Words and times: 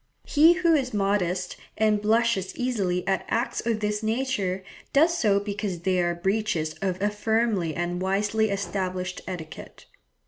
He 0.25 0.53
who 0.53 0.73
is 0.73 0.95
modest, 0.95 1.57
and 1.77 2.01
blushes 2.01 2.55
easily 2.55 3.07
at 3.07 3.23
acts 3.29 3.63
of 3.63 3.81
this 3.81 4.01
nature, 4.01 4.63
does 4.93 5.15
so 5.15 5.39
because 5.39 5.81
they 5.81 6.01
are 6.01 6.15
breaches 6.15 6.73
of 6.81 6.99
a 6.99 7.11
firmly 7.11 7.75
and 7.75 8.01
wisely 8.01 8.49
established 8.49 9.21
etiquette. 9.27 9.85